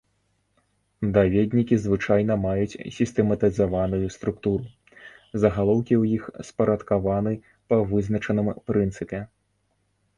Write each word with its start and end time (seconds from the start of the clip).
Даведнікі 1.17 1.75
звычайна 1.83 2.37
маюць 2.45 2.79
сістэматызаваную 2.97 4.01
структуру, 4.17 4.65
загалоўкі 5.45 5.93
ў 6.01 6.19
іх 6.19 6.23
спарадкаваны 6.53 7.33
па 7.69 7.75
вызначаным 7.95 8.47
прынцыпе. 8.71 9.19